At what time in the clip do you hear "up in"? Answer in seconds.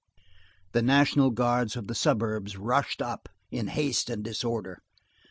3.03-3.67